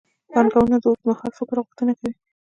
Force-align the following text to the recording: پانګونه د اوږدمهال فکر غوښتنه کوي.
پانګونه 0.31 0.77
د 0.79 0.85
اوږدمهال 0.89 1.31
فکر 1.39 1.57
غوښتنه 1.63 1.93
کوي. 1.99 2.13